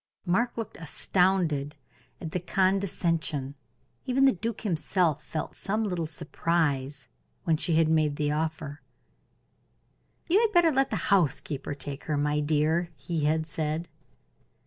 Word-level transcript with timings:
Mark 0.25 0.57
looked 0.57 0.77
astounded 0.77 1.75
at 2.19 2.31
the 2.31 2.39
condescension; 2.39 3.53
even 4.07 4.25
the 4.25 4.31
duke 4.31 4.61
himself 4.61 5.23
felt 5.23 5.55
some 5.55 5.83
little 5.83 6.07
surprise 6.07 7.07
when 7.43 7.55
she 7.55 7.75
had 7.75 7.87
made 7.87 8.15
the 8.15 8.31
offer. 8.31 8.81
"You 10.27 10.39
had 10.41 10.51
better 10.53 10.71
let 10.71 10.89
the 10.89 10.95
housekeeper 11.13 11.75
take 11.75 12.05
her, 12.05 12.17
my 12.17 12.39
dear," 12.39 12.89
he 12.95 13.25
had 13.25 13.45
said. 13.45 13.87